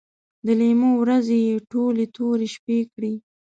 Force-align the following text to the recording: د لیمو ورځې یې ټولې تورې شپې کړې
د 0.45 0.47
لیمو 0.59 0.91
ورځې 1.01 1.37
یې 1.47 1.55
ټولې 1.71 2.05
تورې 2.15 2.47
شپې 2.55 2.79
کړې 2.93 3.13